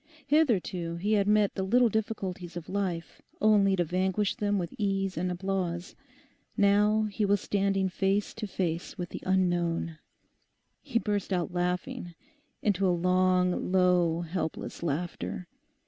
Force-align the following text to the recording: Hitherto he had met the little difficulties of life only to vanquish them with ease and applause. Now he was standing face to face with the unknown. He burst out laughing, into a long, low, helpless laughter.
Hitherto 0.25 0.95
he 0.95 1.13
had 1.13 1.27
met 1.27 1.53
the 1.53 1.61
little 1.61 1.87
difficulties 1.87 2.57
of 2.57 2.67
life 2.69 3.21
only 3.39 3.75
to 3.75 3.85
vanquish 3.85 4.33
them 4.35 4.57
with 4.57 4.73
ease 4.79 5.15
and 5.15 5.29
applause. 5.31 5.95
Now 6.57 7.03
he 7.03 7.23
was 7.23 7.39
standing 7.39 7.87
face 7.87 8.33
to 8.33 8.47
face 8.47 8.97
with 8.97 9.09
the 9.09 9.21
unknown. 9.27 9.99
He 10.81 10.97
burst 10.97 11.31
out 11.31 11.53
laughing, 11.53 12.15
into 12.63 12.87
a 12.87 12.99
long, 12.99 13.71
low, 13.71 14.21
helpless 14.21 14.81
laughter. 14.81 15.45